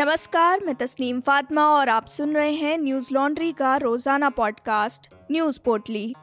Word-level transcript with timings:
नमस्कार, 0.00 0.60
मैं 0.64 0.74
तस्नीम 0.74 1.20
फातिमा 1.20 1.66
और 1.68 1.88
आप 1.88 2.06
सुन 2.06 2.34
रहे 2.34 2.52
हैं 2.52 2.78
न्यूज़ 2.78 3.08
लॉन्ड्री 3.12 3.52
का 3.52 3.76
रोज़ाना 3.76 4.30
पॉडकास्ट, 4.30 5.08
न्यूज़ 5.32 5.58
पोर्टली। 5.64 6.14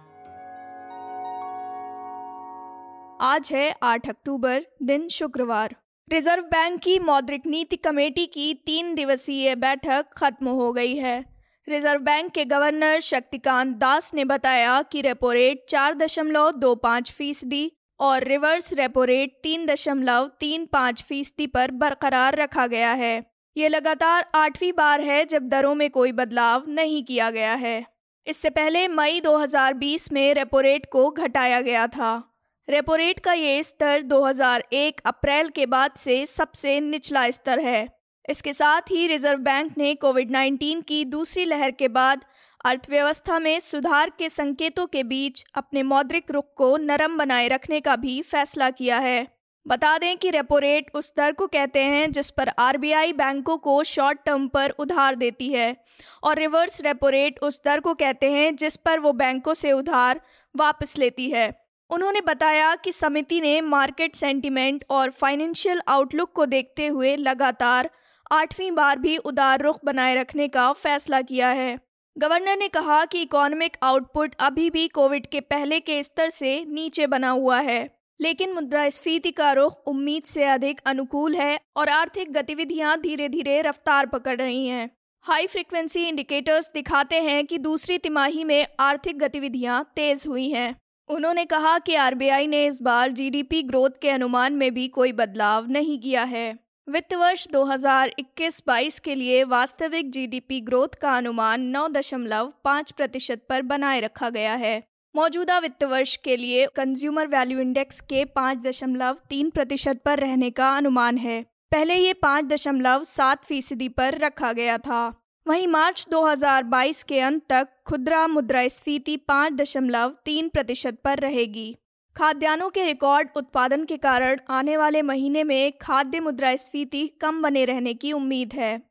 आज 3.22 3.50
है 3.54 3.76
8 3.84 4.10
अक्टूबर, 4.10 4.66
दिन 4.84 5.08
शुक्रवार। 5.08 5.76
रिज़र्व 6.12 6.44
बैंक 6.44 6.80
की 6.80 6.98
मौद्रिक 7.00 7.46
नीति 7.46 7.76
कमेटी 7.76 8.26
की 8.26 8.54
तीन 8.66 8.94
दिवसीय 8.96 9.56
बैठक 9.56 10.06
खत्म 10.14 10.48
हो 10.48 10.72
गई 10.74 10.96
है। 10.96 11.24
रिज़र्व 11.68 12.02
बैंक 12.02 12.32
के 12.32 12.46
गवर्नर 12.46 13.00
शक्तिकांत 13.02 13.78
दास 13.78 14.14
ने 14.14 14.26
बताया 14.26 14.82
कि 14.82 15.02
रेपो 15.02 15.32
रेट 15.32 15.66
चार 15.70 15.94
दशमलव 15.94 16.52
दो 16.52 16.76
पाँच 16.76 17.12
फ़ीसदी 17.12 17.72
और 18.00 18.24
रिवर्स 18.24 18.74
रेपो 18.74 19.04
रेट 19.04 19.40
तीन 19.44 19.66
दशमलव 19.66 20.32
तीन 20.40 20.66
पाँच 20.66 21.04
फ़ीसदी 21.04 21.48
पर 21.48 21.72
बरकरार 21.72 22.36
रखा 22.36 22.68
गया 22.68 22.94
है। 22.94 23.37
ये 23.58 23.70
लगातार 23.70 24.26
आठवीं 24.36 24.72
बार 24.74 25.02
है 25.02 25.26
जब 25.26 25.48
दरों 25.50 25.76
में 25.76 25.90
कोई 25.90 26.12
बदलाव 26.12 26.64
नहीं 26.68 27.04
किया 27.04 27.30
गया 27.30 27.54
है। 27.54 27.86
इससे 28.28 28.50
पहले 28.50 28.88
मई 28.88 29.22
2020 29.22 30.12
में 30.12 30.34
रेपो 30.34 30.60
रेट 30.60 30.86
को 30.92 31.10
घटाया 31.10 31.62
गया 31.62 31.88
था। 31.88 32.38
रेपो 32.70 32.96
रेट 32.96 33.20
का 33.20 33.34
ये 33.34 33.64
स्तर 33.64 34.02
2001 34.02 35.02
अप्रैल 35.06 35.50
के 35.50 35.66
बाद 35.66 35.92
से 35.98 36.26
सबसे 36.26 36.80
निचला 36.80 37.30
स्तर 37.32 37.60
है। 37.60 37.88
इसके 38.30 38.54
साथ 38.54 38.82
ही 38.82 39.08
रिज़र्व 39.08 39.40
बैंक 39.40 39.78
ने 39.78 39.96
कोविड 39.96 40.32
19 40.32 40.82
की 40.82 41.06
दूसरी 41.06 41.46
लहर 41.46 41.72
के 41.72 41.88
बाद 41.88 42.26
अर्थव्यवस्था 42.66 43.40
में 43.40 43.60
सुधार 43.60 44.10
के 44.10 44.30
संकेतों 44.30 44.86
के 44.86 45.04
बीच 45.04 45.44
अपने 45.56 45.84
मौद्रिक 45.84 46.32
रुख 46.32 46.54
को 46.58 46.78
नरम 46.78 47.18
बनाए 47.18 47.48
रखने 47.48 47.80
का 47.80 47.96
भी 47.96 48.22
फैसला 48.22 48.70
किया 48.70 49.00
है। 49.00 49.37
बता 49.68 49.98
दें 49.98 50.18
कि 50.18 50.30
रेपो 50.30 50.58
रेट 50.58 50.92
उस 50.94 51.12
दर 51.18 51.32
को 51.32 51.48
कहते 51.48 51.80
हैं 51.80 52.12
जिस 52.12 52.30
पर 52.32 52.50
आरबीआई 52.60 53.14
बैंकों 53.14 53.58
को 53.58 53.84
शॉर्ट 53.84 54.20
टर्म 54.26 54.48
पर 54.48 54.70
उधार 54.70 55.16
देती 55.16 55.50
है। 55.50 55.76
और 56.24 56.38
रिवर्स 56.38 56.82
रेपो 56.82 57.10
रेट 57.10 57.40
उस 57.40 57.62
दर 57.66 57.80
को 57.80 57.94
कहते 57.94 58.32
हैं 58.32 58.56
जिस 58.56 58.76
पर 58.76 59.00
वो 59.00 59.12
बैंकों 59.14 59.54
से 59.54 59.72
उधार 59.72 60.22
वापस 60.56 60.98
लेती 60.98 61.30
है। 61.30 61.52
उन्होंने 61.90 62.22
बताया 62.22 62.76
कि 62.76 62.92
समिति 62.92 63.42
ने 63.42 63.60
मार्केट 63.62 64.16
सेंटिमेंट 64.16 64.86
और 64.90 65.12
फाइनेंशियल 65.12 65.82
आउटलुक 65.88 66.32
को 66.32 66.46
देखते 66.46 66.88
हुए 66.88 67.16
लगातार 67.16 67.90
आठवीं 68.32 68.72
बार 68.72 69.00
भी 69.00 69.18
उदार 69.18 69.62
रुख 69.62 69.80
बनाए 69.86 70.16
रखने 70.16 70.48
का 70.48 70.72
फैसला 70.74 71.22
किया 71.22 71.50
है। 71.50 71.78
गवर्नर 72.18 72.58
ने 72.58 72.68
कहा 72.68 73.04
कि 73.06 73.22
इकोनॉमिक 73.22 73.78
आउटपुट 73.84 74.36
अभी 74.40 74.70
भी 74.70 74.88
कोविड 74.88 75.28
के 75.28 75.40
पहले 75.40 75.80
के 75.80 76.02
स्तर 76.04 76.30
से 76.30 76.66
नीचे 76.68 77.08
बना 77.08 77.30
हुआ 77.30 77.60
है। 77.60 77.97
लेकिन 78.22 78.54
मुद्रास्फीति 78.54 79.32
का 79.32 79.52
रुख 79.52 79.88
उम्मीद 79.88 80.24
से 80.24 80.44
अधिक 80.44 80.82
अनुकूल 80.86 81.36
है 81.36 81.60
और 81.78 81.90
आर्थिक 81.90 82.34
गतिविधियाँ 82.34 83.02
धीरे 83.02 83.30
धीरे 83.30 83.62
रफ्तार 83.62 84.06
पकड़ 84.06 84.42
रही 84.42 84.68
हैं। 84.68 84.90
हाई 85.22 85.48
फ्रिक्वेंसी 85.48 86.04
इंडिकेटर्स 86.04 86.72
दिखाते 86.74 87.16
हैं 87.16 87.46
कि 87.46 87.58
दूसरी 87.58 87.98
तिमाही 87.98 88.44
में 88.44 88.68
आर्थिक 88.80 89.20
गतिविधियाँ 89.20 89.92
तेज 89.96 90.24
हुई 90.28 90.50
हैं। 90.50 90.76
उन्होंने 91.10 91.46
कहा 91.46 91.80
कि 91.80 91.96
आरबीआई 91.96 92.48
ने 92.48 92.66
इस 92.66 92.82
बार 92.82 93.12
जीडीपी 93.12 93.64
ग्रोथ 93.64 93.90
के 94.02 94.10
अनुमान 94.10 94.54
में 94.54 94.74
भी 94.74 94.88
कोई 94.88 95.12
बदलाव 95.12 95.68
नहीं 95.70 96.00
किया 96.00 96.24
है। 96.24 96.60
वित्त 96.90 97.14
वर्ष 97.14 97.48
2021-22 97.48 99.00
के 99.00 99.16
लिए 99.16 99.44
वास्तविक 99.44 100.12
जीडीपी 100.12 100.62
ग्रोथ 100.62 100.88
का 100.88 101.18
अनुमान 101.18 101.62
9.5 101.62 102.92
प्रतिशत 102.92 103.42
पर 103.50 103.62
बनाए 103.62 104.00
रखा 104.00 104.30
गया 104.30 104.54
है। 104.56 104.84
मौजूदा 105.18 105.60
वित्त 105.60 105.84
वर्ष 105.84 106.16
के 106.16 106.38
लिए 106.38 106.68
कंज्यूमर 106.68 107.28
वैल्यू 107.28 107.60
इंडेक्स 107.60 108.02
के 108.02 108.26
पाँच 108.26 108.58
दशमलव 108.58 109.18
तीन 109.30 109.50
प्रतिशत 109.50 110.02
पर 110.06 110.20
रहने 110.20 110.50
का 110.50 110.78
अनुमान 110.78 111.18
है। 111.18 111.46
पहले 111.72 111.96
ये 111.96 112.14
पाँच 112.14 112.46
दशमलव 112.46 113.04
सात 113.04 113.44
फ़ीसदी 113.44 113.90
पर 113.90 114.18
रखा 114.18 114.54
गया 114.54 114.78
था। 114.78 115.24
वहीं 115.48 115.68
मार्च 115.68 116.08
2022 116.12 117.04
के 117.04 117.20
अंत 117.20 117.42
तक 117.50 117.68
खुदरा 117.86 118.28
मुद्रास्फीति 118.28 119.18
पाँच 119.18 119.54
दशमलव 119.54 120.16
तीन 120.26 120.50
प्रतिशत 120.50 120.98
पर 121.04 121.20
रहेगी। 121.20 121.78
खाद्यान्नों 122.16 122.70
के 122.70 122.86
रिकॉर्ड 122.86 123.30
उत्पादन 123.38 123.86
के 123.86 123.98
कारण 123.98 124.40
आने 124.50 124.78
वाले 124.78 125.02
महीने 125.02 125.44
में 125.44 125.74
खाद्य 125.82 126.20
मुद्रास्फीति 126.20 127.08
कम 127.08 127.42
बने 127.42 127.66
रहने 127.66 127.94
की 127.94 128.14
उम्मीद 128.14 128.54
है। 128.54 128.87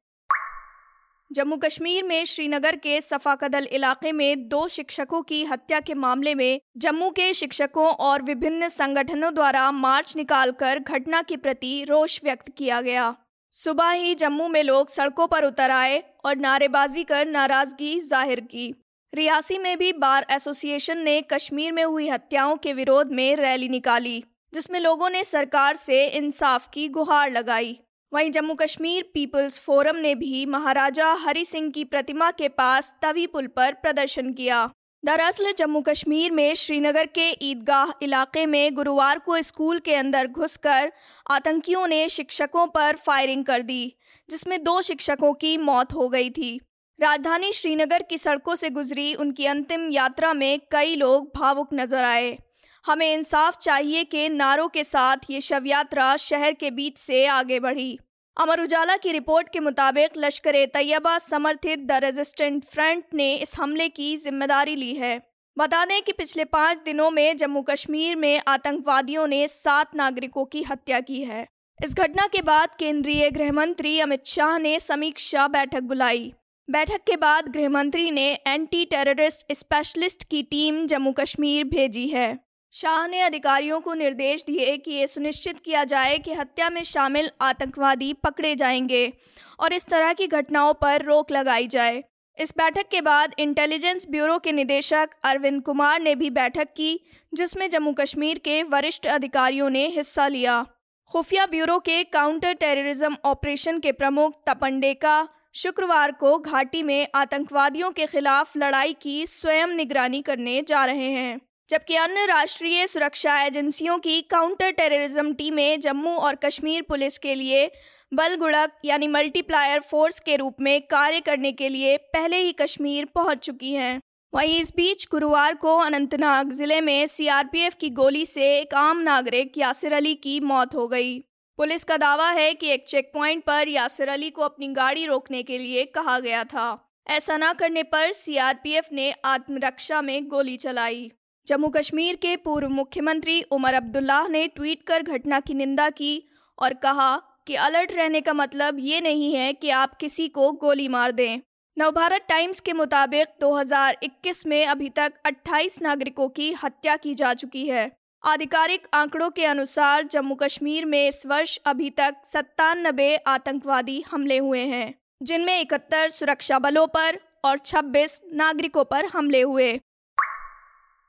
जम्मू 1.31 1.56
कश्मीर 1.56 2.04
में 2.04 2.25
श्रीनगर 2.25 2.76
के 2.76 3.00
सफाकदल 3.00 3.66
इलाके 3.72 4.12
में 4.12 4.48
दो 4.48 4.66
शिक्षकों 4.69 5.20
की 5.22 5.42
हत्या 5.44 5.81
के 5.81 5.94
मामले 5.94 6.34
में 6.34 6.60
जम्मू 6.76 7.10
के 7.10 7.32
शिक्षकों 7.34 7.87
और 7.87 8.22
विभिन्न 8.22 8.69
संगठनों 8.69 9.32
द्वारा 9.34 9.70
मार्च 9.72 10.15
निकालकर 10.16 10.78
घटना 10.78 11.22
के 11.22 11.36
प्रति 11.36 11.84
रोष 11.84 12.19
व्यक्त 12.25 12.48
किया 12.59 12.81
गया। 12.81 13.15
सुबह 13.54 13.91
ही 13.91 14.15
जम्मू 14.15 14.48
में 14.48 14.62
लोग 14.62 14.91
सड़कों 14.91 15.26
पर 15.26 15.44
उतर 15.44 15.70
आए 15.70 16.03
और 16.25 16.36
नारेबाजी 16.36 17.04
कर 17.04 17.26
नाराज़गी 17.26 17.98
ज़ाहिर 18.00 18.41
की। 18.42 18.75
रियासी 19.12 19.59
में 19.59 19.76
भी 19.78 19.92
बार 19.94 20.26
एसोसिएशन 20.31 20.98
ने 20.98 21.20
कश्मीर 21.22 21.72
में 21.72 21.84
हुई 21.84 22.09
हत्याओं 22.09 22.56
के 22.56 22.72
विरोध 22.72 23.12
में 23.12 23.36
रैली 23.36 23.69
निकाली, 23.69 24.22
जिसमें 24.53 24.81
लोगों 24.81 25.10
ने 25.10 25.25
सरकार 25.25 25.76
से 25.76 26.04
इंसाफ 26.06 26.69
की 26.72 26.88
गुहार 26.88 27.31
लगाई। 27.32 27.78
वहीं 28.12 28.31
जम्मू 28.31 28.55
कश्मीर 28.55 29.03
पीपल्स 29.15 29.61
फोरम 29.61 29.97
ने 29.97 30.15
भी 30.15 30.44
महाराजा 30.47 31.12
हरि 31.21 31.44
सिंह 31.44 31.71
की 31.71 31.84
प्रतिमा 31.84 32.31
के 32.31 32.49
पास 32.49 32.93
तवी 33.03 33.27
पुल 33.27 33.47
पर 33.47 33.72
प्रदर्शन 33.72 34.33
किया। 34.33 34.69
दरअसल 35.05 35.53
जम्मू 35.53 35.81
कश्मीर 35.81 36.31
में 36.33 36.55
श्रीनगर 36.55 37.06
के 37.06 37.28
ईदगाह 37.43 37.93
इलाके 38.03 38.47
में 38.47 38.75
गुरुवार 38.75 39.19
को 39.19 39.41
स्कूल 39.43 39.78
के 39.78 39.95
अंदर 39.95 40.27
घुसकर 40.27 40.93
आतंकियों 41.31 41.87
ने 41.87 42.09
शिक्षकों 42.09 42.66
पर 42.66 42.97
फायरिंग 42.97 43.45
कर 43.45 43.62
दी, 43.62 43.95
जिसमें 44.28 44.62
दो 44.65 44.81
शिक्षकों 44.83 45.33
की 45.34 45.56
मौत 45.59 45.93
हो 45.95 46.09
गई 46.09 46.31
थी। 46.31 46.59
राजधानी 46.99 47.53
श्रीनगर 47.53 48.03
की 48.03 48.19
सड़कों 48.19 48.55
से 48.55 48.71
गुजरी 48.71 49.15
उनकी 49.15 49.47
अंतिम 49.47 49.91
यात्रा 49.93 50.33
में 50.34 50.59
कई 50.71 50.97
लोग 50.97 51.31
भावुक 51.37 51.75
नज़र 51.75 52.05
आए। 52.05 52.37
हमें 52.86 53.12
इंसाफ 53.12 53.56
चाहिए 53.56 54.02
के 54.04 54.28
नारों 54.28 54.69
के 54.69 54.84
साथ 54.84 55.30
ये 55.30 55.41
शव 55.41 55.62
यात्रा 55.66 56.16
शहर 56.16 56.52
के 56.52 56.70
बीच 56.70 56.98
से 56.98 57.24
आगे 57.26 57.60
बढ़ी। 57.60 57.98
अमर 58.36 58.60
उजाला 58.60 58.97
की 58.97 59.12
रिपोर्ट 59.12 59.48
के 59.48 59.60
मुताबिक 59.60 60.16
लश्कर 60.16 60.64
तैयबा 60.66 61.16
समर्थित 61.19 61.78
द 61.78 61.92
रेजिस्टेंट 61.92 62.64
फ्रंट 62.64 63.04
ने 63.14 63.34
इस 63.34 63.56
हमले 63.58 63.88
की 63.88 64.16
ज़िम्मेदारी 64.16 64.76
ली 64.76 64.92
है। 64.94 65.20
बता 65.56 65.84
दें 65.84 66.00
कि 66.02 66.12
पिछले 66.12 66.44
पाँच 66.44 66.78
दिनों 66.84 67.10
में 67.10 67.36
जम्मू 67.36 67.62
कश्मीर 67.62 68.16
में 68.16 68.41
आतंकवादियों 68.48 69.26
ने 69.26 69.47
सात 69.48 69.97
नागरिकों 69.97 70.44
की 70.44 70.62
हत्या 70.62 71.00
की 71.00 71.22
है। 71.22 71.47
इस 71.84 71.94
घटना 71.94 72.26
के 72.26 72.42
बाद 72.42 72.76
केंद्रीय 72.78 73.30
गृह 73.30 73.53
मंत्री 73.53 73.98
अमित 74.00 74.26
शाह 74.26 74.58
ने 74.58 74.78
समीक्षा 74.80 75.48
बैठक 75.48 75.82
बुलाई। 75.82 76.32
बैठक 76.68 77.04
के 77.06 77.16
बाद 77.16 77.48
गृह 77.48 77.68
मंत्री 77.68 78.10
ने 78.10 78.32
एंटी 78.47 78.84
टेररिस्ट 78.84 79.53
स्पेशलिस्ट 79.53 80.24
की 80.24 80.42
टीम 80.42 80.86
जम्मू 80.86 81.12
कश्मीर 81.12 81.64
भेजी 81.64 82.08
है। 82.08 82.46
शाह 82.76 83.06
ने 83.06 83.20
अधिकारियों 83.20 83.81
को 83.81 83.94
निर्देश 83.94 84.44
दिए 84.47 84.76
कि 84.76 84.92
ये 84.92 85.06
सुनिश्चित 85.06 85.60
किया 85.60 85.84
जाए 85.84 86.19
कि 86.19 86.32
हत्या 86.32 86.70
में 86.70 86.82
शामिल 86.82 87.31
आतंकवादी 87.41 88.12
पकड़े 88.12 88.54
जाएँगे 88.54 89.12
और 89.60 89.72
इस 89.72 89.87
तरह 89.87 90.12
की 90.12 90.26
घटनाओं 90.26 90.75
पर 90.75 91.03
रोक 91.03 91.31
लगाई 91.31 91.66
जाए। 91.66 92.04
इस 92.38 92.53
बैठक 92.59 92.88
के 92.88 93.00
बाद 93.00 93.34
इंटेलिजेंस 93.38 94.06
ब्यूरो 94.10 94.38
के 94.38 94.53
निदेशक 94.53 95.10
अरविंद 95.25 95.62
कुमार 95.62 96.00
ने 96.00 96.15
भी 96.15 96.31
बैठक 96.31 96.69
की, 96.76 97.00
जिसमें 97.34 97.70
जम्मू 97.70 97.92
कश्मीर 97.92 98.38
के 98.38 98.62
वरिष्ठ 98.62 99.06
अधिकारियों 99.06 99.70
ने 99.70 99.86
हिस्सा 99.86 100.28
लिया। 100.28 100.66
खुफिया 101.10 101.47
ब्यूरो 101.47 101.78
के 101.78 102.04
काउंटर 102.04 102.53
टेररिज्म 102.53 103.16
ऑपरेशन 103.25 103.78
के 103.78 103.92
प्रमुख 103.92 104.42
तपंडेका 104.47 105.28
शुक्रवार 105.54 106.12
को 106.12 106.38
घाटी 106.38 106.82
में 106.82 107.06
आतंकवादियों 107.15 107.91
के 107.91 108.06
खिलाफ 108.06 108.56
लड़ाई 108.56 108.92
की 108.92 109.26
स्वयं 109.26 109.66
निगरानी 109.66 110.22
करने 110.22 110.62
जा 110.62 110.84
रहे 110.84 111.10
हैं। 111.10 111.41
जबकि 111.71 111.94
अन्य 111.97 112.25
राष्ट्रीय 112.27 112.87
सुरक्षा 112.87 113.41
एजेंसियों 113.43 113.99
की 113.99 114.21
काउंटर 114.22 114.71
टेररिज्म 114.71 115.32
टीमें 115.34 115.81
जम्मू 115.81 116.10
और 116.10 116.34
कश्मीर 116.34 116.82
पुलिस 116.82 117.19
के 117.19 117.34
लिए 117.34 117.71
बलगुड़क 118.13 118.72
यानी 118.84 119.09
मल्टीप्लायर 119.09 119.80
फोर्स 119.80 120.21
के 120.21 120.36
रूप 120.36 120.60
में 120.60 120.80
कार्य 120.83 121.21
करने 121.21 121.53
के 121.53 121.68
लिए 121.68 121.97
पहले 122.13 122.36
ही 122.36 122.53
कश्मीर 122.53 123.04
पहुँच 123.04 123.39
चुकी 123.39 123.72
हैं। 123.72 124.01
वहीं 124.33 124.60
इस 124.60 124.72
बीच 124.77 125.07
गुरुवार 125.10 125.54
को 125.54 125.77
अनंतनाग 125.77 126.53
ज़िले 126.53 126.80
में 126.80 127.07
सीआरपीएफ 127.07 127.74
की 127.74 127.91
गोली 127.91 128.24
से 128.27 128.57
एक 128.59 128.74
आम 128.74 129.01
नागरिक 129.01 129.59
यासिर 129.59 129.92
अली 129.92 130.15
की 130.15 130.39
मौत 130.41 130.74
हो 130.74 130.86
गई। 130.89 131.18
पुलिस 131.59 131.84
का 131.84 131.97
दावा 131.97 132.30
है 132.30 132.53
कि 132.54 132.68
एक 132.68 132.89
चेक 132.89 133.10
पॉइंट 133.15 133.45
पर 133.45 133.68
यासिर 133.68 134.09
अली 134.09 134.30
को 134.30 134.42
अपनी 134.42 134.68
गाड़ी 134.68 135.07
रोकने 135.07 135.42
के 135.42 135.59
लिए 135.59 135.84
कहा 135.84 136.18
गया 136.21 136.45
था। 136.45 136.95
ऐसा 137.09 137.36
न 137.36 137.53
करने 137.53 137.83
पर 137.83 138.13
सीआरपीएफ 138.13 138.89
ने 138.92 139.13
आत्मरक्षा 139.24 140.03
में 140.03 140.27
गोली 140.28 140.57
चलाई। 140.57 141.10
जम्मू 141.47 141.69
कश्मीर 141.69 142.16
के 142.16 142.37
पूर्व 142.37 142.69
मुख्यमंत्री 142.69 143.41
उमर 143.53 143.75
अब्दुल्लाह 143.75 144.28
ने 144.28 144.47
ट्वीट 144.47 144.83
कर 144.83 145.03
घटना 145.03 145.39
की 145.41 145.54
निंदा 145.54 145.89
की 145.91 146.13
और 146.59 146.75
कहा 146.75 147.16
कि 147.47 147.54
अलर्ट 147.54 147.93
रहने 147.93 148.21
का 148.21 148.33
मतलब 148.33 148.77
ये 148.81 149.01
नहीं 149.01 149.34
है 149.34 149.53
कि 149.53 149.71
आप 149.72 149.95
किसी 149.97 150.27
को 150.28 150.51
गोली 150.63 150.89
मार 150.89 151.13
दें। 151.13 151.41
नवभारत 151.77 152.27
टाइम्स 152.28 152.60
के 152.60 152.72
मुताबिक 152.72 153.37
2021 153.41 154.47
में 154.47 154.66
अभी 154.66 154.89
तक 154.89 155.21
28 155.27 155.81
नागरिकों 155.83 156.28
की 156.31 156.53
हत्या 156.65 156.97
की 156.97 157.15
जा 157.15 157.33
चुकी 157.34 157.66
है। 157.69 157.91
आधिकारिक 158.22 158.89
आंकड़ों 158.95 159.31
के 159.31 159.45
अनुसार 159.45 160.07
जम्मू 160.09 160.34
कश्मीर 160.34 160.84
में 160.84 161.09
इस 161.09 161.27
वर्ष 161.27 161.59
अभी 161.66 161.91
तक 161.97 162.16
सत्तानबे 162.27 163.15
आतंकवादी 163.16 164.03
हमले 164.10 164.39
हुए 164.39 164.66
हैं, 164.66 164.95
जिनमें 165.22 165.60
इकहत्तर 165.60 166.09
सुरक्षा 166.10 166.59
बलों 166.59 166.87
पर 166.87 167.21
और 167.45 167.59
26 167.59 168.22
नागरिकों 168.34 168.84
पर 168.84 169.04
हमले 169.07 169.41
हुए। 169.42 169.78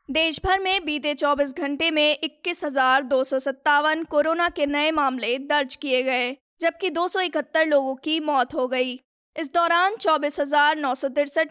देश 0.09 0.39
भर 0.45 0.59
में 0.59 0.85
बीते 0.85 1.13
24 1.15 1.51
घंटे 1.53 1.89
में 1.91 2.17
इक्कीस 2.23 2.63
कोरोना 4.09 4.47
के 4.49 4.65
नए 4.65 4.91
मामले 4.91 5.37
दर्ज 5.39 5.75
किए 5.75 6.01
गए, 6.03 6.31
जबकि 6.61 6.89
दो 6.89 7.07
सौ 7.07 7.19
इकहत्तर 7.19 7.65
लोगों 7.65 7.95
की 7.95 8.19
मौत 8.19 8.53
हो 8.53 8.67
गई। 8.67 8.93
इस 9.35 9.51
दौरान 9.53 9.95
चौबीस 9.95 10.39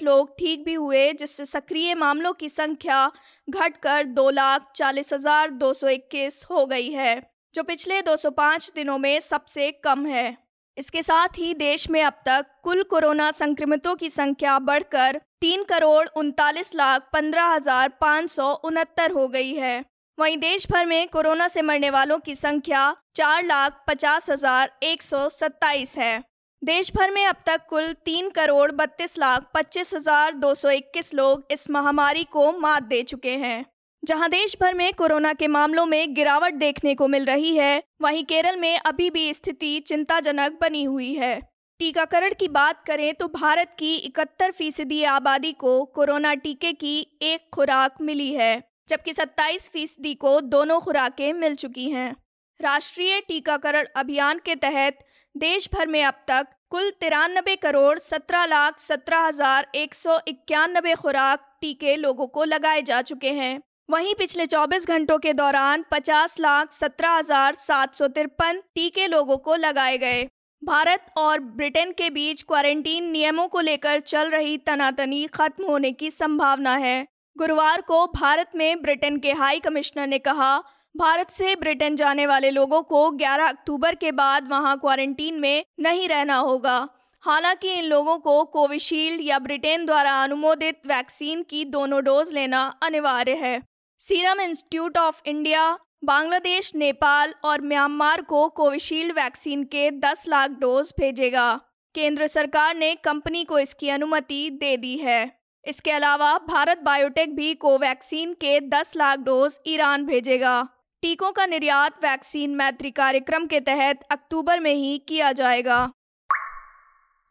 लोग 0.02 0.30
ठीक 0.38 0.64
भी 0.64 0.74
हुए, 0.74 1.12
जिससे 1.12 1.44
सक्रिय 1.44 1.94
मामलों 1.94 2.32
की 2.32 2.48
संख्या 2.48 3.10
घटकर 3.48 4.04
दो 4.04 4.28
लाख 4.30 4.72
चालीस 4.76 5.12
हज़ार 5.12 5.50
दो 5.50 5.72
सौ 5.74 5.88
इक्कीस 5.88 6.44
हो 6.50 6.66
गई 6.66 6.90
है, 6.90 7.22
जो 7.54 7.62
पिछले 7.62 8.00
205 8.02 8.70
दिनों 8.74 8.98
में 8.98 9.18
सबसे 9.20 9.70
कम 9.84 10.06
है। 10.06 10.36
इसके 10.76 11.02
साथ 11.02 11.38
ही 11.38 11.52
देश 11.54 11.88
में 11.90 12.02
अब 12.02 12.20
तक 12.26 12.46
कुल 12.62 12.82
कोरोना 12.82 13.30
संक्रमितों 13.32 13.94
की 13.94 14.10
संख्या 14.10 14.58
बढ़कर 14.60 15.20
तीन 15.40 15.64
करोड़ 15.64 16.06
उनतालीस 16.16 16.74
लाख 16.74 17.08
पंद्रह 17.12 17.46
हज़ार 17.46 17.88
पाँच 18.00 18.30
सौ 18.30 18.52
उनहत्तर 18.64 19.10
हो 19.10 19.26
गई 19.28 19.52
है। 19.54 19.84
वहीं 20.18 20.36
देश 20.38 20.66
भर 20.70 20.86
में 20.86 21.08
कोरोना 21.08 21.48
से 21.48 21.62
मरने 21.62 21.90
वालों 21.90 22.18
की 22.18 22.34
संख्या 22.34 22.94
चार 23.14 23.44
लाख 23.44 23.84
पचास 23.88 24.30
हज़ार 24.30 24.70
एक 24.82 25.02
सौ 25.02 25.28
सत्ताईस 25.28 25.96
है। 25.98 26.22
देश 26.62 26.90
भर 26.94 27.10
में 27.10 27.24
अब 27.26 27.36
तक 27.46 27.66
कुल 27.68 27.92
तीन 28.04 28.30
करोड़ 28.30 28.70
बत्तीस 28.72 29.18
लाख 29.18 29.50
पच्चीस 29.54 29.94
हज़ार 29.94 30.34
दो 30.34 30.54
सौ 30.54 30.70
इक्कीस 30.70 31.12
लोग 31.14 31.46
इस 31.50 31.68
महामारी 31.70 32.24
को 32.24 32.50
मात 32.52 32.82
दे 32.82 33.02
चुके 33.02 33.36
हैं। 33.36 33.64
जहाँ 34.06 34.28
देश 34.30 34.54
भर 34.60 34.74
में 34.74 34.92
कोरोना 34.94 35.32
के 35.32 35.46
मामलों 35.48 35.84
में 35.86 36.14
गिरावट 36.14 36.54
देखने 36.54 36.94
को 36.94 37.06
मिल 37.08 37.24
रही 37.24 37.54
है, 37.56 37.82
वहीं 38.02 38.24
केरल 38.24 38.56
में 38.56 38.78
अभी 38.78 39.08
भी 39.10 39.32
स्थिति 39.34 39.78
चिंताजनक 39.80 40.58
बनी 40.60 40.82
हुई 40.84 41.12
है। 41.14 41.40
टीकाकरण 41.80 42.34
की 42.40 42.48
बात 42.48 42.84
करें 42.86 43.12
तो 43.14 43.28
भारत 43.28 43.74
की 43.78 43.94
इकहत्तर 43.96 44.50
फ़ीसदी 44.50 45.02
आबादी 45.06 45.52
को 45.54 45.82
कोरोना 45.86 46.34
टीके 46.36 46.72
की 46.74 46.98
एक 47.22 47.48
खुराक 47.52 48.00
मिली 48.00 48.32
है, 48.34 48.62
जबकि 48.88 49.12
27 49.12 49.68
फ़ीसदी 49.70 50.14
को 50.16 50.40
दोनों 50.42 50.80
खुराकें 50.80 51.32
मिल 51.34 51.54
चुकी 51.56 51.90
हैं। 51.90 52.14
राष्ट्रीय 52.60 53.20
टीकाकरण 53.20 53.86
अभियान 53.96 54.40
के 54.44 54.54
तहत 54.56 55.04
देश 55.34 55.68
भर 55.74 55.86
में 55.86 56.02
अब 56.04 56.24
तक 56.28 56.46
कुल 56.70 56.90
तिरानबे 57.00 57.56
करोड़ 57.58 57.98
सत्रह 58.00 58.44
लाख 58.46 58.78
सत्रह 58.80 59.26
हज़ार 59.26 59.66
एक 59.74 59.94
सौ 59.94 60.18
इक्यानबे 60.28 60.94
खुराक 60.96 61.56
टीके 61.60 61.96
लोगों 61.96 62.26
को 62.28 62.44
लगाए 62.44 62.82
जा 62.82 63.02
चुके 63.02 63.30
हैं। 63.32 63.58
वहीं 63.88 64.14
पिछले 64.14 64.44
24 64.46 64.86
घंटों 64.86 65.18
के 65.18 65.32
दौरान 65.32 65.84
50 65.92 66.38
लाख 66.40 66.72
सत्रह 66.72 67.10
हज़ार 67.10 67.54
सात 67.54 67.94
सौ 67.94 68.06
तिरपन 68.08 68.60
टीके 68.74 69.06
लोगों 69.06 69.36
को 69.36 69.54
लगाए 69.54 69.98
गए। 69.98 70.24
भारत 70.62 71.06
और 71.16 71.40
ब्रिटेन 71.40 71.92
के 71.92 72.08
बीच 72.10 72.42
क्वारंटीन 72.42 73.10
नियमों 73.10 73.46
को 73.48 73.60
लेकर 73.60 74.00
चल 74.00 74.30
रही 74.30 74.56
तनातनी 74.58 75.26
खत्म 75.26 75.64
होने 75.64 75.92
की 75.92 76.10
संभावना 76.10 76.74
है। 76.76 77.06
गुरुवार 77.36 77.80
को 77.80 78.06
भारत 78.06 78.50
में 78.54 78.82
ब्रिटेन 78.82 79.18
के 79.18 79.32
हाई 79.32 79.60
कमिश्नर 79.60 80.06
ने 80.06 80.18
कहा, 80.18 80.58
भारत 80.94 81.30
से 81.30 81.54
ब्रिटेन 81.56 81.96
जाने 81.96 82.26
वाले 82.26 82.50
लोगों 82.50 82.82
को 82.82 83.10
11 83.12 83.48
अक्टूबर 83.48 83.94
के 83.94 84.12
बाद 84.12 84.48
वहाँ 84.48 84.76
क्वारंटीन 84.78 85.40
में 85.40 85.64
नहीं 85.80 86.08
रहना 86.08 86.36
होगा। 86.40 86.76
हालाँकि 87.24 87.72
इन 87.72 87.84
लोगों 87.84 88.18
को 88.18 88.42
कोविशील्ड 88.44 89.20
या 89.20 89.38
ब्रिटेन 89.38 89.86
द्वारा 89.86 90.22
अनुमोदित 90.22 90.86
वैक्सीन 90.86 91.42
की 91.42 91.64
दोनों 91.70 92.04
डोज 92.04 92.32
लेना 92.32 92.66
अनिवार्य 92.82 93.34
है। 93.36 93.56
Serum 94.00 94.40
institute 94.40 94.98
of 94.98 95.20
India, 95.26 95.78
Bangladesh, 96.04 96.74
Nepal 96.74 97.34
और 97.44 97.60
म्यांमार 97.60 98.22
को 98.22 98.48
कोविशील्ड 98.48 99.12
वैक्सीन 99.12 99.64
के 99.64 99.90
10 99.90 100.24
लाख 100.28 100.50
डोज 100.50 100.92
भेजेगा। 101.00 101.60
केंद्र 101.94 102.26
सरकार 102.26 102.76
ने 102.76 102.94
कंपनी 102.94 103.44
को 103.44 103.58
इसकी 103.58 103.88
अनुमति 103.88 104.50
दे 104.50 104.76
दी 104.76 104.96
है। 104.96 105.38
इसके 105.66 105.90
अलावा 105.90 106.38
भारत 106.38 106.78
बायोटेक 106.78 107.34
भी 107.36 107.54
कोवैक्सीन 107.54 108.32
के 108.32 108.60
10 108.60 108.96
लाख 108.96 109.18
डोज 109.18 109.58
ईरान 109.66 110.06
भेजेगा। 110.06 110.68
टीकों 111.02 111.32
का 111.32 111.46
निर्यात 111.46 112.04
वैक्सीन 112.04 112.54
मैत्री 112.54 112.90
कार्यक्रम 112.90 113.46
के 113.46 113.60
तहत 113.60 114.04
अक्टूबर 114.10 114.60
में 114.60 114.74
ही 114.74 114.98
किया 114.98 115.32
जाएगा। 115.32 115.92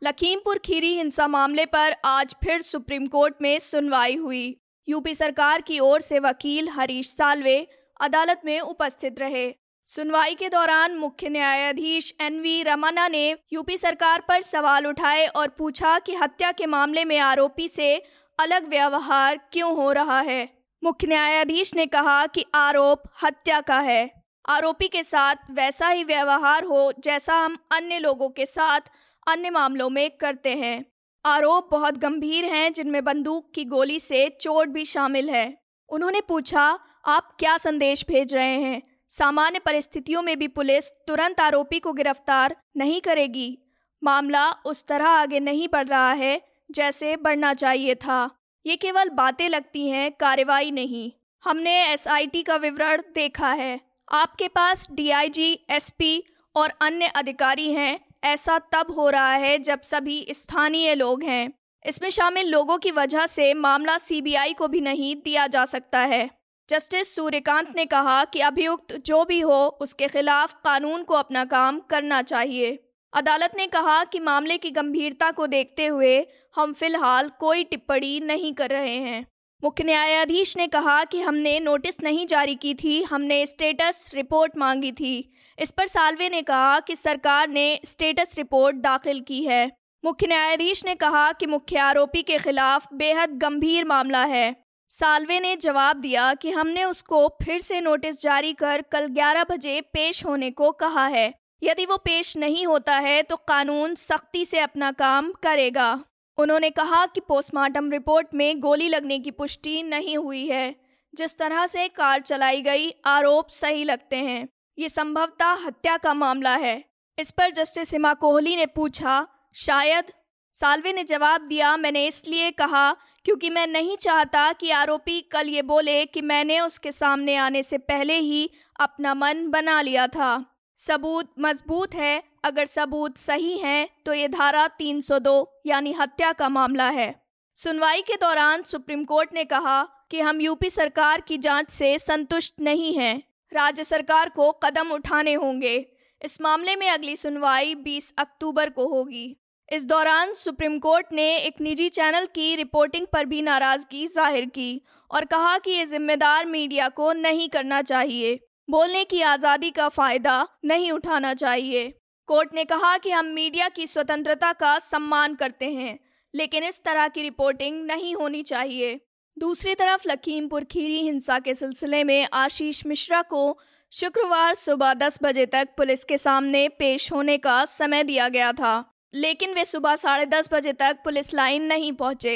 लखीमपुर 0.03 0.57
खीरी 0.57 0.93
हिंसा 0.93 1.27
मामले 1.27 1.65
पर 1.65 1.95
आज 2.05 2.35
फिर 2.43 2.61
सुप्रीम 2.61 3.05
कोर्ट 3.05 3.35
में 3.41 3.59
सुनवाई 3.59 4.15
हुई। 4.15 4.61
यूपी 4.87 5.15
सरकार 5.15 5.61
की 5.61 5.79
ओर 5.79 6.01
से 6.01 6.19
वकील 6.19 6.69
हरीश 6.69 7.09
सालवे 7.09 7.67
अदालत 8.01 8.41
में 8.45 8.59
उपस्थित 8.59 9.19
रहे। 9.19 9.53
सुनवाई 9.87 10.35
के 10.35 10.49
दौरान 10.49 10.95
मुख्य 10.95 11.29
न्यायाधीश 11.29 12.13
एन 12.21 12.39
वी 12.41 12.61
रमना 12.63 13.07
ने 13.07 13.37
यूपी 13.53 13.77
सरकार 13.77 14.23
पर 14.27 14.41
सवाल 14.41 14.87
उठाए 14.87 15.25
और 15.27 15.47
पूछा 15.47 15.99
कि 15.99 16.15
हत्या 16.15 16.51
के 16.51 16.65
मामले 16.65 17.05
में 17.05 17.17
आरोपी 17.19 17.67
से 17.67 17.95
अलग 18.39 18.69
व्यवहार 18.69 19.39
क्यों 19.53 19.75
हो 19.75 19.91
रहा 19.91 20.19
है। 20.19 20.49
मुख्य 20.83 21.07
न्यायाधीश 21.07 21.73
ने 21.75 21.85
कहा 21.85 22.25
कि 22.25 22.45
आरोप 22.55 23.03
हत्या 23.23 23.61
का 23.61 23.79
है। 23.79 24.09
आरोपी 24.49 24.87
के 24.87 25.03
साथ 25.03 25.35
वैसा 25.51 25.87
ही 25.89 26.03
व्यवहार 26.03 26.63
हो 26.63 26.91
जैसा 26.99 27.35
हम 27.35 27.57
अन्य 27.71 27.99
लोगों 27.99 28.29
के 28.29 28.45
साथ 28.45 28.81
अन्य 29.27 29.49
मामलों 29.49 29.89
में 29.89 30.09
करते 30.11 30.55
हैं। 30.55 30.85
आरोप 31.25 31.69
बहुत 31.71 31.97
गंभीर 31.97 32.45
हैं 32.45 32.73
जिनमें 32.73 33.03
बंदूक 33.03 33.51
की 33.55 33.65
गोली 33.65 33.99
से 33.99 34.37
चोट 34.41 34.67
भी 34.67 34.85
शामिल 34.85 35.29
है। 35.29 35.57
उन्होंने 35.89 36.21
पूछा 36.21 36.79
आप 37.05 37.35
क्या 37.39 37.57
संदेश 37.57 38.05
भेज 38.07 38.33
रहे 38.35 38.59
हैं? 38.61 38.81
सामान्य 39.09 39.59
परिस्थितियों 39.59 40.21
में 40.21 40.39
भी 40.39 40.47
पुलिस 40.47 40.91
तुरंत 41.07 41.39
आरोपी 41.39 41.79
को 41.79 41.93
गिरफ़्तार 41.93 42.55
नहीं 42.77 43.01
करेगी। 43.01 43.57
मामला 44.03 44.51
उस 44.51 44.85
तरह 44.87 45.05
आगे 45.05 45.39
नहीं 45.39 45.67
बढ़ 45.73 45.87
रहा 45.87 46.11
है 46.11 46.41
जैसे 46.71 47.15
बढ़ना 47.15 47.53
चाहिए 47.53 47.95
था। 47.95 48.29
ये 48.65 48.75
केवल 48.75 49.09
बातें 49.09 49.49
लगती 49.49 49.89
हैं 49.89 50.11
कार्रवाई 50.11 50.71
नहीं। 50.71 51.11
हमने 51.43 51.93
एसआईटी 51.93 52.43
का 52.43 52.55
विवरण 52.55 53.01
देखा 53.15 53.51
है। 53.53 53.79
आपके 54.11 54.47
पास 54.47 54.87
डीआईजी, 54.91 55.65
एसपी 55.69 56.23
और 56.55 56.73
अन्य 56.81 57.05
अधिकारी 57.05 57.71
हैं। 57.73 57.99
ऐसा 58.23 58.59
तब 58.59 58.91
हो 58.91 59.09
रहा 59.09 59.33
है 59.33 59.57
जब 59.59 59.81
सभी 59.81 60.25
स्थानीय 60.31 60.95
लोग 60.95 61.23
हैं। 61.23 61.53
इसमें 61.85 62.09
शामिल 62.09 62.47
लोगों 62.47 62.77
की 62.77 62.91
वजह 62.91 63.25
से 63.25 63.53
मामला 63.53 63.97
सीबीआई 63.97 64.53
को 64.53 64.67
भी 64.67 64.81
नहीं 64.81 65.15
दिया 65.15 65.47
जा 65.47 65.65
सकता 65.65 65.99
है। 65.99 66.29
जस्टिस 66.69 67.15
सूर्यकांत 67.15 67.73
ने 67.75 67.85
कहा 67.85 68.25
कि 68.25 68.39
अभियुक्त 68.39 68.95
जो 69.05 69.25
भी 69.25 69.39
हो, 69.39 69.65
उसके 69.81 70.07
खिलाफ 70.07 70.53
कानून 70.53 71.03
को 71.03 71.13
अपना 71.13 71.45
काम 71.45 71.79
करना 71.79 72.21
चाहिए। 72.21 72.79
अदालत 73.13 73.51
ने 73.57 73.67
कहा 73.67 74.03
कि 74.03 74.19
मामले 74.19 74.57
की 74.57 74.71
गंभीरता 74.71 75.31
को 75.31 75.47
देखते 75.47 75.85
हुए 75.85 76.27
हम 76.55 76.73
फ़िलहाल 76.73 77.29
कोई 77.39 77.63
टिप्पणी 77.63 78.19
नहीं 78.19 78.53
कर 78.53 78.69
रहे 78.69 78.95
हैं। 78.95 79.25
मुख्य 79.65 79.83
न्यायाधीश 79.83 80.57
ने 80.57 80.67
कहा 80.67 81.03
कि 81.03 81.19
हमने 81.21 81.59
नोटिस 81.59 81.95
नहीं 82.03 82.25
जारी 82.27 82.55
की 82.55 82.73
थी, 82.73 83.01
हमने 83.03 83.45
स्टेटस 83.45 84.11
रिपोर्ट 84.15 84.57
मांगी 84.57 84.91
थी। 84.91 85.31
इस 85.59 85.71
पर 85.71 85.87
सालवे 85.87 86.29
ने 86.29 86.41
कहा 86.41 86.79
कि 86.79 86.95
सरकार 86.95 87.49
ने 87.49 87.79
स्टेटस 87.85 88.35
रिपोर्ट 88.37 88.75
दाखिल 88.75 89.21
की 89.21 89.43
है। 89.43 89.71
मुख्य 90.05 90.27
न्यायाधीश 90.27 90.85
ने 90.85 90.95
कहा 90.95 91.31
कि 91.31 91.45
मुख्य 91.45 91.77
आरोपी 91.77 92.21
के 92.21 92.37
खिलाफ 92.37 92.87
बेहद 92.93 93.37
गंभीर 93.37 93.85
मामला 93.85 94.23
है। 94.25 94.55
सालवे 94.89 95.39
ने 95.39 95.55
जवाब 95.55 95.97
दिया 95.97 96.33
कि 96.33 96.51
हमने 96.51 96.83
उसको 96.83 97.27
फिर 97.43 97.59
से 97.59 97.81
नोटिस 97.81 98.21
जारी 98.21 98.53
कर 98.53 98.81
कल 98.81 99.07
11 99.07 99.43
बजे 99.43 99.81
पेश 99.81 100.25
होने 100.25 100.51
को 100.51 100.71
कहा 100.71 101.07
है। 101.07 101.33
यदि 101.63 101.85
वो 101.85 101.97
पेश 101.97 102.37
नहीं 102.37 102.65
होता 102.65 102.97
है 102.99 103.21
तो 103.23 103.35
कानून 103.35 103.95
सख्ती 103.95 104.45
से 104.45 104.59
अपना 104.59 104.91
काम 104.91 105.31
करेगा। 105.43 106.03
उन्होंने 106.37 106.69
कहा 106.69 107.05
कि 107.05 107.21
पोस्टमार्टम 107.21 107.91
रिपोर्ट 107.91 108.27
में 108.33 108.59
गोली 108.59 108.89
लगने 108.89 109.19
की 109.19 109.31
पुष्टि 109.31 109.83
नहीं 109.83 110.17
हुई 110.17 110.47
है। 110.47 110.75
जिस 111.15 111.37
तरह 111.37 111.65
से 111.65 111.87
कार 111.87 112.21
चलाई 112.21 112.61
गई, 112.61 112.91
आरोप 113.05 113.49
सही 113.49 113.83
लगते 113.83 114.15
हैं। 114.15 114.49
ये 114.79 114.89
संभवतः 114.89 115.65
हत्या 115.65 115.97
का 115.97 116.13
मामला 116.13 116.55
है। 116.55 116.85
इस 117.19 117.31
पर 117.31 117.51
जस्टिस 117.51 117.91
हिमा 117.91 118.13
कोहली 118.13 118.55
ने 118.55 118.65
पूछा, 118.65 119.27
शायद? 119.53 120.05
सालवे 120.53 120.93
ने 120.93 121.03
जवाब 121.03 121.41
दिया, 121.41 121.77
मैंने 121.77 122.07
इसलिए 122.07 122.51
कहा 122.51 122.93
क्योंकि 122.93 123.49
मैं 123.49 123.67
नहीं 123.67 123.97
चाहता 123.97 124.53
कि 124.53 124.69
आरोपी 124.69 125.21
कल 125.21 125.47
ये 125.47 125.61
बोले 125.61 126.05
कि 126.05 126.21
मैंने 126.21 126.59
उसके 126.59 126.91
सामने 126.91 127.35
आने 127.35 127.63
से 127.63 127.77
पहले 127.77 128.17
ही 128.17 128.49
अपना 128.79 129.13
मन 129.13 129.47
बना 129.47 129.81
लिया 129.81 130.07
था। 130.07 130.54
सबूत 130.79 131.29
मज़बूत 131.39 131.93
है, 131.95 132.23
अगर 132.43 132.65
सबूत 132.65 133.17
सही 133.17 133.57
है 133.57 133.87
तो 134.05 134.13
ये 134.13 134.27
धारा 134.27 134.67
302 134.79 135.45
यानी 135.65 135.91
हत्या 135.93 136.31
का 136.31 136.49
मामला 136.49 136.89
है। 136.89 137.13
सुनवाई 137.57 138.01
के 138.01 138.15
दौरान 138.15 138.63
सुप्रीम 138.63 139.03
कोर्ट 139.03 139.33
ने 139.33 139.43
कहा 139.45 139.81
कि 140.11 140.19
हम 140.19 140.41
यूपी 140.41 140.69
सरकार 140.69 141.21
की 141.21 141.37
जाँच 141.37 141.69
से 141.69 141.97
संतुष्ट 141.99 142.53
नहीं 142.61 142.93
हैं। 142.93 143.17
राज्य 143.51 143.83
सरकार 143.83 144.29
को 144.29 144.51
कदम 144.63 144.91
उठाने 144.91 145.33
होंगे। 145.33 145.75
इस 146.21 146.39
मामले 146.41 146.75
में 146.75 146.89
अगली 146.89 147.15
सुनवाई 147.15 147.75
20 147.75 148.13
अक्टूबर 148.17 148.69
को 148.69 148.87
होगी। 148.87 149.35
इस 149.69 149.85
दौरान 149.85 150.33
सुप्रीम 150.33 150.77
कोर्ट 150.79 151.05
ने 151.13 151.35
एक 151.37 151.61
निजी 151.61 151.87
चैनल 151.91 152.25
की 152.25 152.55
रिपोर्टिंग 152.55 153.05
पर 153.13 153.25
भी 153.25 153.41
नाराज़गी 153.41 154.05
ज़ाहिर 154.07 154.45
की 154.45 154.81
और 155.11 155.25
कहा 155.25 155.57
कि 155.57 155.71
ये 155.71 155.85
जिम्मेदार 155.85 156.45
मीडिया 156.45 156.89
को 156.89 157.11
नहीं 157.13 157.47
करना 157.49 157.81
चाहिए। 157.83 158.39
बोलने 158.67 159.03
की 159.03 159.21
आज़ादी 159.21 159.69
का 159.71 159.87
फ़ायदा 159.89 160.47
नहीं 160.65 160.91
उठाना 160.91 161.33
चाहिए। 161.33 161.89
कोर्ट 162.29 162.53
ने 162.53 162.63
कहा 162.65 162.97
कि 162.97 163.11
हम 163.11 163.25
मीडिया 163.25 163.67
की 163.69 163.87
स्वतंत्रता 163.87 164.51
का 164.53 164.77
सम्मान 164.79 165.35
करते 165.35 165.65
हैं, 165.65 165.97
लेकिन 166.33 166.63
इस 166.63 166.83
तरह 166.83 167.07
की 167.07 167.21
रिपोर्टिंग 167.21 167.85
नहीं 167.85 168.15
होनी 168.15 168.41
चाहिए। 168.43 168.99
दूसरी 169.37 169.75
तरफ़ 169.75 170.07
लखीमपुर 170.07 170.63
खीरी 170.63 170.99
हिंसा 170.99 171.39
के 171.39 171.53
सिलसिले 171.55 172.03
में 172.03 172.27
आशीष 172.33 172.85
मिश्रा 172.85 173.21
को 173.21 173.57
शुक्रवार 173.93 174.53
सुबह 174.53 174.93
10 174.93 175.19
बजे 175.23 175.45
तक 175.45 175.67
पुलिस 175.77 176.03
के 176.03 176.17
सामने 176.17 176.67
पेश 176.69 177.11
होने 177.11 177.37
का 177.37 177.63
समय 177.65 178.03
दिया 178.03 178.29
गया 178.29 178.51
था, 178.51 178.73
लेकिन 179.13 179.53
वे 179.53 179.65
सुबह 179.65 179.95
साढ़े 179.95 180.25
दस 180.25 180.49
बजे 180.53 180.73
तक 180.73 180.97
पुलिस 181.03 181.33
लाइन 181.33 181.63
नहीं 181.63 181.91
पहुँचे। 181.93 182.35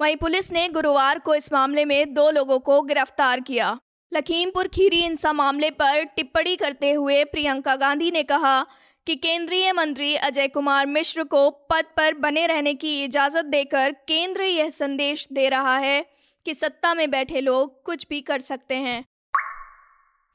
वहीं 0.00 0.16
पुलिस 0.16 0.52
ने 0.52 0.68
गुरुवार 0.68 1.18
को 1.18 1.34
इस 1.34 1.52
मामले 1.52 1.84
में 1.84 2.14
दो 2.14 2.30
लोगों 2.30 2.58
को 2.58 2.80
गिरफ़्तार 2.82 3.40
किया। 3.40 3.78
लखीमपुर 4.14 4.68
खीरी 4.68 4.96
हिंसा 4.96 5.32
मामले 5.32 5.70
पर 5.70 6.02
टिप्पणी 6.04 6.56
करते 6.56 6.92
हुए 6.92 7.24
प्रियंका 7.24 7.76
गांधी 7.76 8.10
ने 8.10 8.22
कहा 8.22 8.66
कि 9.06 9.14
केंद्रीय 9.14 9.72
मंत्री 9.72 10.14
अजय 10.14 10.48
कुमार 10.48 10.86
मिश्र 10.86 11.24
को 11.24 11.50
पद 11.50 11.84
पर 11.96 12.14
बने 12.14 12.46
रहने 12.46 12.74
की 12.74 13.04
इजाज़त 13.04 13.44
देकर 13.44 13.92
केंद्र 13.92 14.42
यह 14.42 14.70
संदेश 14.70 15.28
दे 15.32 15.48
रहा 15.48 15.76
है 15.76 16.06
कि 16.44 16.54
सत्ता 16.54 16.94
में 16.94 17.10
बैठे 17.10 17.40
लोग 17.40 17.82
कुछ 17.82 18.06
भी 18.10 18.20
कर 18.20 18.40
सकते 18.40 18.74
हैं। 18.74 19.04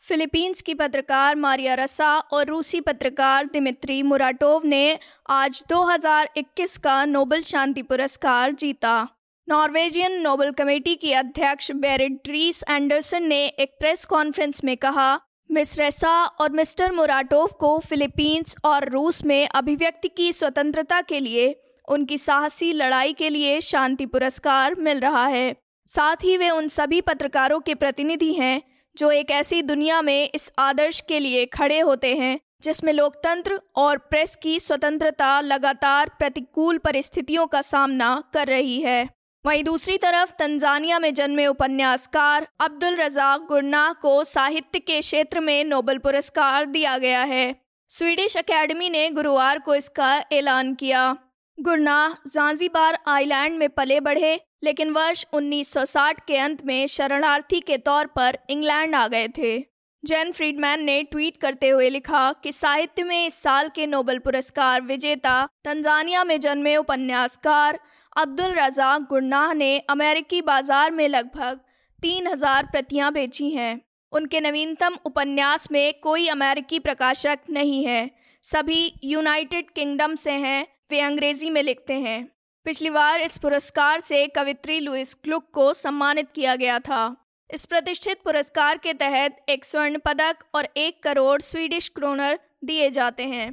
फिलीपींस 0.08 0.62
की 0.62 0.74
पत्रकार 0.74 1.36
मारिया 1.36 1.74
रसा 1.74 2.18
और 2.18 2.46
रूसी 2.46 2.82
पत्रकार 2.82 3.46
दिमित्री 3.46 4.04
मुराटोव 4.04 4.62
ने 4.66 5.00
आज 5.30 5.64
2021 5.70 6.78
का 6.78 7.06
नोबेल 7.06 7.42
शांति 7.42 7.82
पुरस्कार 7.82 8.52
जीता। 8.52 9.08
नॉर्वेजियन 9.50 10.20
नोबेल 10.22 10.52
कमेटी 10.52 10.96
की 10.96 11.12
अध्यक्ष 11.12 11.72
बेरिड 11.72 12.14
ड्रीस 12.14 12.64
एंडरसन 12.70 13.24
ने 13.24 13.46
एक 13.48 13.76
प्रेस 13.80 14.06
कॉन्फ्रेंस 14.06 14.64
में 14.64 14.78
कहा, 14.78 15.20
मिस 15.52 15.80
रेसा 15.80 16.26
और 16.26 16.52
मिस्टर 16.52 16.92
मुराटोव 16.92 17.48
को 17.60 17.80
फिलीपींस 17.80 18.56
और 18.66 18.90
रूस 18.90 19.26
में 19.26 19.48
अभिव्यक्ति 19.48 20.08
की 20.08 20.34
स्वतंत्रता 20.34 21.02
के 21.02 21.20
लिए, 21.20 21.64
उनकी 21.88 22.18
साहसी 22.18 22.74
लड़ाई 22.74 23.14
के 23.14 23.30
लिए 23.30 23.62
शांति 23.62 24.06
पुरस्कार 24.06 24.76
मिल 24.76 25.00
रहा 25.00 25.26
है। 25.28 25.56
साथ 25.88 26.16
ही 26.16 26.38
वे 26.38 26.50
उन 26.50 26.68
सभी 26.68 27.02
पत्रकारों 27.02 27.60
के 27.60 27.76
प्रतिनिधि 27.76 28.34
हैं, 28.34 28.62
जो 28.98 29.12
एक 29.12 29.32
ऐसी 29.32 29.62
दुनिया 29.62 30.02
में 30.02 30.30
इस 30.36 30.52
आदर्श 30.60 31.02
के 31.02 31.20
लिए 31.20 31.46
खड़े 31.46 31.80
होते 31.80 32.16
हैं, 32.16 32.40
जिसमें 32.64 32.94
लोकतंत्र 32.94 33.62
और 33.76 33.98
प्रेस 33.98 34.36
की 34.36 34.60
स्वतंत्रता 34.60 35.42
लगातार 35.42 36.10
प्रतिकूल 36.20 36.78
परिस्थितियों 36.78 37.48
का 37.48 37.62
सामना 37.62 38.24
कर 38.34 38.48
रही 38.48 38.82
है। 38.82 39.17
वहीं 39.48 39.64
दूसरी 39.64 39.98
तरफ़ 39.98 40.32
तंजानिया 40.32 41.00
में 41.00 41.14
जन्मे 41.14 41.46
उपन्यासकार 41.48 42.48
अब्दुल 42.60 42.96
रजाक 42.96 43.42
गुरनाह 43.42 43.94
को 43.94 44.24
साहित्य 44.24 44.80
के 44.80 45.00
क्षेत्र 45.00 45.40
में 45.40 45.64
नोबल 45.64 45.98
पुरस्कार 45.98 46.66
दिया 46.66 46.98
गया 46.98 47.22
है। 47.24 47.56
स्वीडिश 47.90 48.38
अकेडमी 48.38 48.90
ने 48.90 49.10
गुरुवार 49.10 49.60
को 49.60 49.76
इसका 49.76 50.26
ऐलान 50.32 50.74
किया। 50.76 51.18
गुरनाह 51.60 52.14
जांजीबार 52.28 53.00
आइलैंड 53.08 53.58
में 53.58 53.70
पले 53.70 54.00
बढ़े, 54.00 54.40
लेकिन 54.64 54.92
वर्ष 54.92 55.26
1960 55.34 56.20
के 56.28 56.38
अंत 56.38 56.66
में 56.66 56.88
शरणार्थी 56.88 57.60
के 57.60 57.78
तौर 57.78 58.06
पर 58.06 58.38
इंग्लैंड 58.50 58.96
आ 58.96 59.08
गए 59.08 59.28
थे। 59.28 59.66
जैन 60.04 60.32
फ्रीडमैन 60.32 60.84
ने 60.84 61.04
ट्वीट 61.04 61.38
करते 61.38 61.70
हुए 61.70 61.90
लिखा 61.90 62.32
कि 62.34 62.52
साहित्य 62.52 63.04
में 63.04 63.26
इस 63.26 63.42
साल 63.42 63.70
के 63.70 63.88
नोबेल 63.88 64.20
पुरस्कार 64.20 64.82
विजेता 64.82 65.46
तंजानिया 65.66 66.24
में 66.24 66.40
जन्मे 66.40 66.76
उपन्यासकार 66.78 67.80
अब्दुल 68.18 68.54
रजा 68.54 68.98
गुरनाह 69.00 69.52
ने 69.54 69.78
अमेरिकी 69.90 70.42
बाज़ार 70.42 70.92
में 70.92 71.08
लगभग 71.08 71.60
तीन 72.02 72.28
हज़ार 72.28 72.66
प्रतियाँ 72.66 73.12
बेची 73.14 73.50
हैं। 73.50 73.82
उनके 74.14 74.40
नवीनतम 74.42 74.96
उपन्यास 75.06 75.72
में 75.72 75.94
कोई 76.04 76.28
अमेरिकी 76.28 76.80
प्रकाशक 76.80 77.40
नहीं 77.50 77.84
है। 77.86 78.10
सभी 78.44 78.94
यूनाइटेड 79.04 79.70
किंगडम 79.70 80.16
से 80.16 80.32
हैं, 80.32 80.66
वे 80.92 81.00
अंग्रेज़ी 81.02 81.50
में 81.50 81.62
लिखते 81.64 81.94
हैं। 81.94 82.24
पिछली 82.66 82.90
बार 82.90 83.22
इस 83.22 83.38
पुरस्कार 83.38 84.00
से 84.00 84.26
कवित्री 84.28 84.80
लुइस 84.80 85.14
क्लुक 85.14 85.50
को 85.54 85.72
सम्मानित 85.74 86.32
किया 86.32 86.56
गया 86.56 86.80
था। 86.80 87.16
इस 87.50 87.66
प्रतिष्ठित 87.66 88.22
पुरस्कार 88.24 88.78
के 88.78 88.94
तहत 88.96 89.46
एक 89.50 89.66
स्वर्ण 89.66 90.00
पदक 90.06 90.44
और 90.56 90.68
एक 90.78 91.02
करोड़ 91.04 91.40
स्वीडिश 91.42 91.90
क्रोनर 91.90 92.40
दिए 92.66 92.90
जाते 92.90 93.24
हैं। 93.26 93.50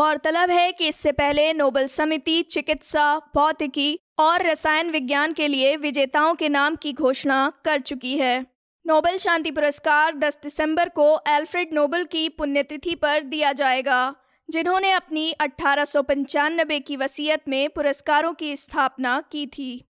गौरतलब 0.00 0.50
है 0.50 0.72
कि 0.72 0.88
इससे 0.88 1.12
पहले 1.12 1.52
नोबल 1.52 1.86
समिति, 1.86 2.42
चिकित्सा, 2.42 3.18
भौतिकी 3.18 3.98
और 4.18 4.42
रसायन 4.42 4.90
विज्ञान 4.90 5.32
के 5.32 5.48
लिए 5.48 5.76
विजेताओं 5.76 6.34
के 6.34 6.48
नाम 6.48 6.76
की 6.76 6.92
घोषणा 6.92 7.52
कर 7.64 7.80
चुकी 7.80 8.16
है। 8.18 8.46
नोबेल 8.86 9.18
शांति 9.18 9.50
पुरस्कार 9.50 10.14
10 10.14 10.38
दिसंबर 10.42 10.88
को 10.88 11.20
एल्फ्रेड 11.28 11.72
नोबल 11.72 12.04
की 12.04 12.28
पुण्यतिथि 12.28 12.94
पर 12.94 13.20
दिया 13.20 13.52
जाएगा, 13.52 14.14
जिन्होंने 14.50 14.90
अपनी 14.90 15.32
अठारह 15.32 15.84
सौ 15.84 16.02
पंचानबे 16.02 16.80
की 16.80 16.96
वसीयत 16.96 17.48
में 17.48 17.68
पुरस्कारों 17.70 18.32
की 18.32 18.56
स्थापना 18.56 19.20
की 19.32 19.46
थी। 19.46 19.84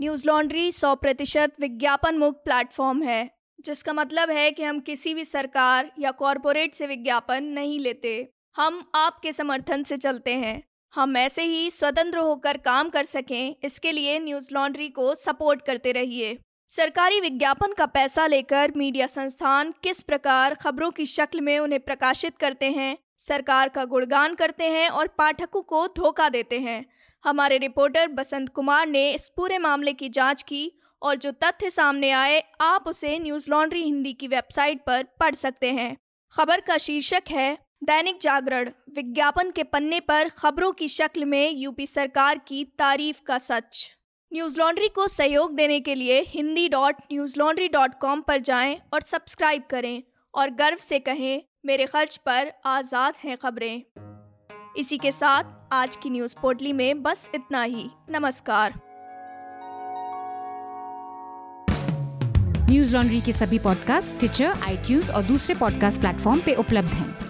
न्यूज़ 0.00 0.26
लॉन्ड्री 0.26 0.72
सौ 0.72 0.94
प्रतिशत 0.94 1.52
विज्ञापन 1.60 2.18
मुक्त 2.18 2.42
प्लेटफॉर्म 2.44 3.02
है, 3.02 3.30
जिसका 3.60 3.92
मतलब 3.92 4.30
है 4.30 4.50
कि 4.50 4.62
हम 4.62 4.80
किसी 4.80 5.14
भी 5.14 5.24
सरकार 5.24 5.92
या 5.98 6.10
कॉरपोरेट 6.10 6.74
से 6.74 6.86
विज्ञापन 6.86 7.44
नहीं 7.44 7.80
लेते। 7.80 8.32
हम 8.56 8.82
आपके 8.94 9.32
समर्थन 9.32 9.82
से 9.82 9.96
चलते 9.96 10.34
हैं। 10.34 10.62
हम 10.94 11.16
ऐसे 11.16 11.42
ही 11.42 11.70
स्वतंत्र 11.70 12.18
होकर 12.18 12.56
काम 12.56 12.88
कर 12.88 13.04
सकें, 13.04 13.56
इसके 13.64 13.92
लिए 13.92 14.18
न्यूज़ 14.18 14.48
लॉन्ड्री 14.54 14.88
को 14.88 15.14
सपोर्ट 15.14 15.62
करते 15.62 15.92
रहिए। 15.92 16.38
सरकारी 16.68 17.20
विज्ञापन 17.20 17.72
का 17.72 17.86
पैसा 17.86 18.26
लेकर 18.26 18.72
मीडिया 18.76 19.06
संस्थान 19.06 19.72
किस 19.82 20.02
प्रकार 20.02 20.54
खबरों 20.54 20.90
की 20.90 21.06
शक्ल 21.06 21.40
में 21.40 21.58
उन्हें 21.58 21.80
प्रकाशित 21.80 22.36
करते 22.38 22.70
हैं, 22.70 22.96
सरकार 23.18 23.68
का 23.68 23.84
गुणगान 23.84 24.34
करते 24.34 24.64
हैं 24.64 24.88
और 24.88 25.08
पाठकों 25.08 25.62
को 25.62 25.86
धोखा 25.86 26.28
देते 26.28 26.58
हैं। 26.58 26.84
हमारे 27.24 27.58
रिपोर्टर 27.58 28.08
बसंत 28.08 28.48
कुमार 28.48 28.86
ने 28.86 29.10
इस 29.12 29.28
पूरे 29.28 29.58
मामले 29.58 29.92
की 29.92 30.08
जाँच 30.08 30.42
की 30.42 30.70
और 31.02 31.16
जो 31.16 31.30
तथ्य 31.32 31.70
सामने 31.70 32.10
आए, 32.10 32.42
आप 32.60 32.84
उसे 32.86 33.18
न्यूज़ 33.18 33.50
लॉन्ड्री 33.50 33.82
हिंदी 33.82 34.12
की 34.12 34.28
वेबसाइट 34.28 34.84
पर 34.86 35.02
पढ़ 35.20 35.34
सकते 35.34 35.72
हैं। 35.72 35.96
खबर 36.32 36.60
का 36.60 36.76
शीर्षक 36.78 37.22
है 37.30 37.69
दैनिक 37.82 38.18
जागरण, 38.22 38.68
विज्ञापन 38.94 39.50
के 39.50 39.62
पन्ने 39.62 40.00
पर 40.00 40.28
खबरों 40.28 40.72
की 40.72 40.88
शक्ल 40.88 41.24
में 41.24 41.50
यूपी 41.50 41.86
सरकार 41.86 42.38
की 42.38 42.64
तारीफ़ 42.78 43.20
का 43.26 43.38
सच। 43.38 43.96
न्यूज़ 44.32 44.58
लॉन्ड्री 44.58 44.88
को 44.88 45.06
सहयोग 45.08 45.54
देने 45.54 45.80
के 45.80 45.94
लिए 45.94 46.20
Hindi 46.20 46.68
dot 46.68 46.96
newslaundry 47.38 47.68
dot 47.68 47.94
com 48.00 48.20
पर 48.20 48.40
जाएँ 48.40 48.76
और 48.94 49.00
सब्सक्राइब 49.00 49.62
करें 49.70 50.02
और 50.34 50.50
गर्व 50.50 50.76
से 50.76 50.98
कहें, 50.98 51.42
मेरे 51.66 51.86
खर्च 51.86 52.16
पर 52.16 52.52
आज़ाद 52.64 53.14
हैं 53.24 53.36
खबरें। 53.36 53.82
इसी 54.76 54.98
के 54.98 55.12
साथ 55.12 55.44
आज 55.72 55.96
की 55.96 56.10
न्यूज़ 56.10 56.36
पोर्टली 56.42 56.72
में 56.72 57.02
बस 57.02 57.28
इतना 57.34 57.62
ही। 57.62 57.88
नमस्कार। 58.10 58.74
न्यूज़ 62.70 62.92
लॉन्ड्री 62.92 63.20
के 63.20 63.32
सभी 63.32 63.58
पॉडकास्ट 63.58 64.18
ट्विटर 64.18 64.62
आई 64.62 65.00
और 65.14 65.22
दूसरे 65.22 65.54
पॉडकास्ट 65.54 66.00
प्लेटफॉर्म 66.00 66.40
पे 66.40 66.54
उपलब्ध 66.54 66.88
हैं। 66.88 67.29